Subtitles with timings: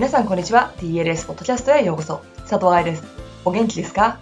[0.00, 0.72] 皆さんこんにちは。
[0.78, 2.22] TLS ポッドキャストへようこそ。
[2.48, 3.04] 佐藤愛です。
[3.44, 4.18] お元気ですか？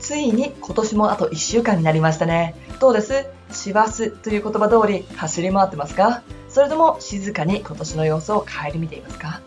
[0.00, 2.54] ついに今年もあと1週間になりましたね。
[2.80, 3.26] どうです？
[3.50, 6.22] 師走という言葉通り走り回ってますか？
[6.48, 9.42] それとも静かに今年の様子を顧みていますか？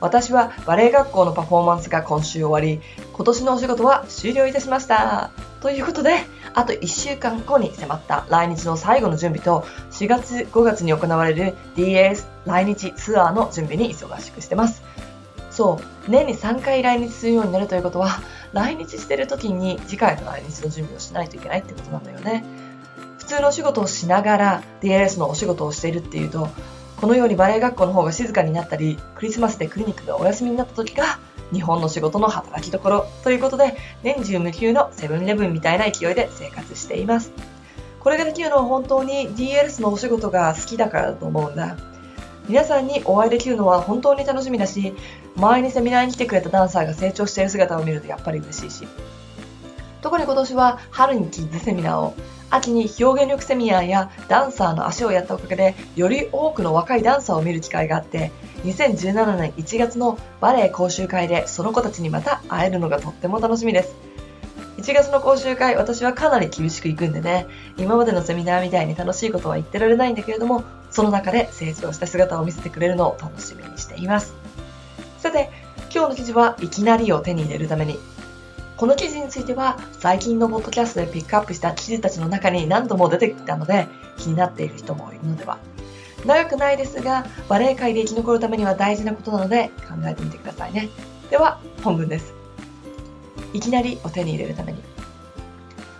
[0.00, 2.80] 私はバレエ学校のパフォーマンスが今週終わり、
[3.12, 5.30] 今年のお仕事は終了いたしました。
[5.60, 6.20] ということで、
[6.54, 14.82] あと1週間後に迫った来日の最後の準備と、4月5月に行われる DAS 来日ツアーの準備に忙しくしてます。
[15.50, 18.20] そう、年に3回来日するようになるということは、
[18.54, 22.42] 来日してる時に次回の来日の準備をしないといけないってことなんだよね。
[23.18, 26.48] 普通のお仕事をしながら DLS のお仕事をしているっていうと、
[27.00, 31.18] このようにバレエ学校の方が静かになったり、クリスマスでクリニックがお休みになった時が、
[31.50, 37.32] 日本の仕事の働きどころということで、年中無休のセブンイレブンみたいな勢いで生活しています。
[38.00, 41.76] これができるのは本当に DLS のお仕事が好きだからだと思うんだ。
[42.48, 44.94] 皆さんにお会いできるのは本当に楽しみだし、
[45.36, 48.88] 前にセミナーに来てくれたダンサーが成長している姿を見るとやっぱり嬉しいし。
[50.02, 52.14] 特に今年は春にキッズセミナーを、
[52.50, 58.32] 秋に表現力セミナーやダンサーの足をやったおかげで、より多くの若いダンサーを見る機会があって、
[58.64, 63.94] 2017年1月のバレエ講習会でその子たちにまた会えるのがとっても楽しみです。
[64.78, 74.34] 1月の講習会、私はかなり厳しく行くんでね、今までのセミナーみたいに楽しいことは言ってられないんだけれども、その中で成長した姿を見せてくれるのを楽しみにしています。
[75.18, 75.50] さて、
[75.94, 77.98] 今日の記事はいきなりを手に入れるために
[78.80, 83.86] この記事については最近のポッドキャストでピックアップした記事たちの中に何度も出てきたので
[84.16, 85.58] 気になっている人もいるのでは。
[86.24, 90.88] 長くないですがバレエ界で生き残るためには大事なことなので考えてみてくださいね。
[91.28, 92.32] では本文です。
[93.52, 94.82] いきなりを手に入れるために。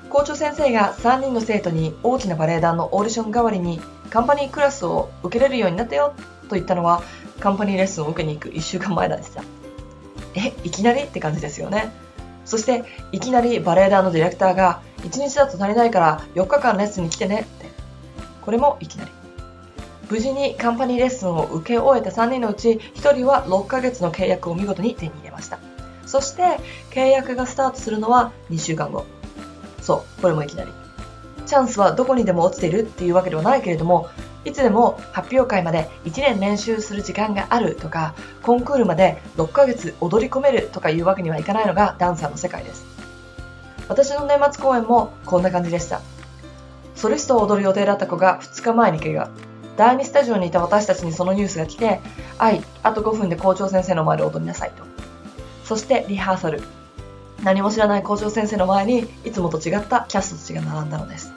[0.08, 6.14] 校長先生が3人の生徒に大きなバレエ団のオーディション代わりにカンパニークラスを受けれるようになったよ
[6.48, 7.02] と言ったのは
[7.40, 9.44] カンパニーレッスンを受けに行く1週間前でした
[10.34, 11.92] えいきなりって感じですよね。
[12.50, 17.70] そして、いきなりバレエ団のディレクターが、1日だと足りないから4日間レッスンに来てねって。
[18.42, 19.10] これもいきなり。
[20.10, 25.60] 無事にカンパニーレッスンを受け終えた3人のうち1人は6ヶ月の契約を見事に手に入れました。
[26.06, 26.58] そして、
[26.90, 29.06] 契約がスタートするのは2週間後。
[29.80, 30.72] そう、これもいきなり。
[31.46, 34.08] チャンスはどこにでも落ちているっていうわけではないけれども、
[34.44, 42.86] いつでも発表会まで1年練習する時間があるとか、コンクールまで6ヶ月踊り込めるとかいうわけにはいかないのがダンサーの世界です。
[43.88, 46.00] 私の年末公演もこんな感じでした。
[46.94, 49.30] ソリストを踊る予定だった子が2日前に怪我。
[49.76, 52.00] 第2スタジオにいた私たちにそのニュースが来て、
[52.38, 54.84] はい、あと5分で校長先生の前で踊りなさいと。
[55.64, 56.62] そしてリハーサル。
[57.42, 61.32] 何も知らない校長先生の前にいつもと違ったキャストたちが並んだのです。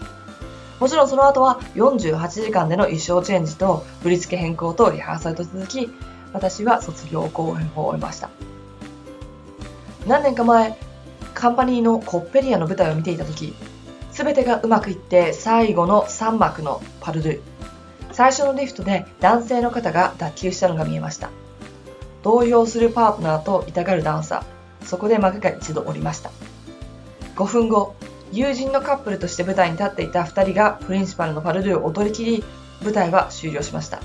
[0.79, 5.89] もちろんその後は48時間での衣装チェンジと振り付け変更とリハーサルと続き、
[6.33, 8.29] 私は卒業公演を終えました。
[10.07, 10.77] 何年か前、
[11.33, 13.53] カンパニーのコッペリアの舞台を見ていた時、
[14.11, 17.39] 全てがうまくいって最後の3幕のパルドゥ。
[18.11, 21.29] 最初のリフトで男性の方が脱臼したのが見えました。
[22.21, 24.85] 動揺するパートナーと痛がるダンサー。
[24.85, 26.29] そこで幕が一度降りました。
[27.35, 27.95] 5分後、
[28.35, 32.43] 友人のカップルとして舞台に立っていた2人がプリンシパルのパルドゥを踊り切り、
[32.81, 34.01] 舞台は終了しました。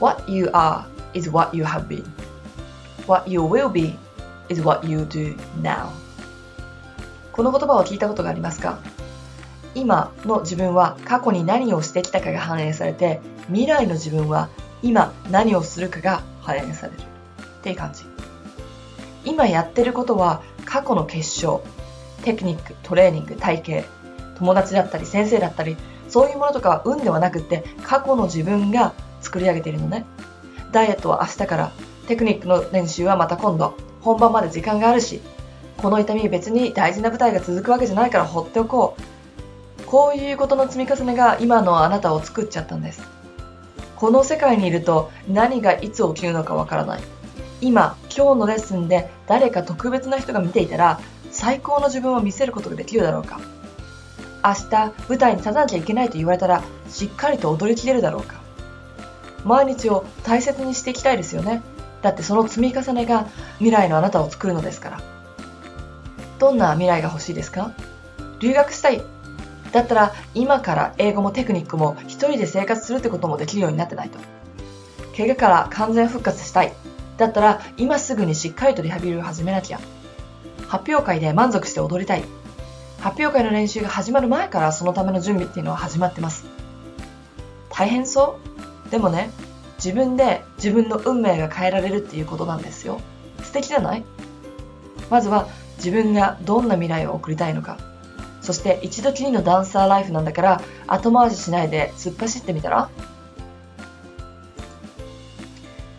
[0.00, 2.04] What you are is what you have been.
[3.06, 3.96] What you will be
[4.48, 5.90] is what you do now.
[7.30, 8.80] この言葉を聞いたことがありますか？
[9.76, 14.48] 今の自分は過去に何をしてきたかが反映されて、未来の自分は
[14.82, 16.98] 今何をするかが反映される。
[16.98, 18.02] っていう感じ。
[19.24, 21.62] 今やってることは過去の結晶。
[22.22, 23.88] テクニック、トレーニング、体型、
[24.38, 25.76] 友達だったり先生だったり、
[26.08, 30.04] そういうものとかは運ではなくて、過去の自分が作り上げているのね。
[30.72, 31.72] ダイエットは明日から、
[32.06, 35.20] テクニックの練習はまた今度、本番まで時間があるし、
[35.76, 39.82] この痛み別に大事な舞台が続くわけじゃないから放っておこう。
[39.84, 43.02] こういうことの積み重ねが今のあなたを作っちゃったんです。
[43.96, 47.02] この世界にいると何がいつ起きるのかわからない。
[47.60, 51.00] 今、今日のレッスンで誰か特別な人が見ていたら
[51.40, 53.40] 最高の自分を見せることができるだろうか。
[54.44, 58.42] 明日舞台に立たなきゃいけないと言われたらしっかりと踊りきれるだろうか。
[59.46, 61.62] 毎日を大切にしていきたいですよね。
[62.02, 63.26] だってその積み重ねが
[63.56, 65.00] 未来のあなたを作るのですから。
[66.38, 67.72] どんな未来が欲しいですか？
[68.40, 69.02] 留学したい。
[69.72, 74.18] だったら今から英語もテクニックも一人で生活するってこともできるようになってないと。
[75.16, 76.74] 怪我から完全復活したい。
[77.16, 79.80] だったら今すぐにしっかりとリハビリを始めなきゃ。
[80.70, 82.22] 発表会で満足して踊りたい。
[83.00, 86.46] 発表会の練習が始まる前からそのための準備っていうのは始まってます。
[87.70, 88.38] 大変そ
[88.86, 88.90] う？
[88.90, 89.30] でもね、
[89.78, 93.00] 自分で自分の運命が変えられるっていうことなんですよ。
[93.42, 94.04] 素敵じゃない？
[95.10, 97.76] まずは自分がどんな未来を送りたいのか。
[98.40, 102.88] そして一度きりのダンサーライフなんだから後回ししないで突っ走ってみたら？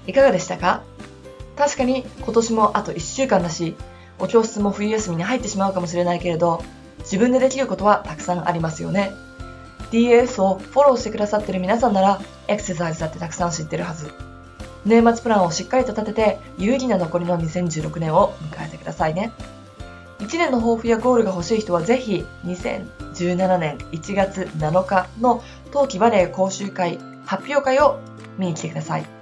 [0.08, 0.82] いかがでしたか？
[1.58, 3.76] 確かに今年もあと1週間だし、
[4.22, 6.64] お教室も冬休みに入ってしまうかもしれないけれど、
[7.00, 9.12] 自分でできることはたくさんありますよね。
[9.92, 14.12] DAS をフォローしてくださってる皆さんなら、エクササイズだってたくさん知ってるはず。
[14.86, 19.32] 年末プランをしっかりと立てて、有意義な残りの2016年を迎えてくださいね。
[20.20, 28.00] 1年の抱負やゴールが欲しい人はぜひ、2017年1月7日の冬季バレエ講習会発表会を
[28.38, 29.21] 見に来てください。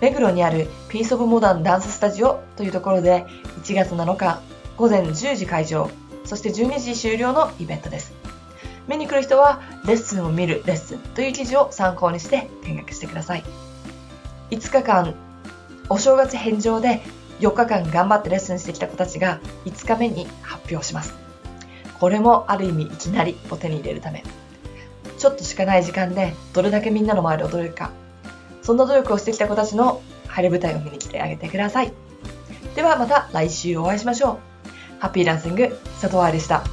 [0.00, 3.26] 目黒にあるピースオブモダンダンススタジオというところで
[3.62, 4.40] 1月7日
[4.76, 5.90] 午前10時会場、
[6.24, 8.12] そして12時終了のイベントです。
[8.88, 13.44] 見に来る人はレッスンを見るレッスンという記事を参考にして見学してください。
[14.50, 15.14] 5日間、
[15.88, 17.00] お正月返上で
[17.40, 21.14] 4日間頑張ってレッスンしてきた子たちが5日目に発表します。
[21.98, 24.22] これもある意味いきなりを手に入れるため。
[25.18, 27.90] ちょっとしかない時間でどれだけみんなの前で踊れるか。
[28.66, 31.92] そんな努力をしてきた子たちの晴れ舞台を見に来てあげてください。
[32.74, 34.40] ではまた来週お会いしましょ
[34.98, 34.98] う。
[34.98, 35.68] ハッピーランシング、
[36.00, 36.64] 佐藤愛でした。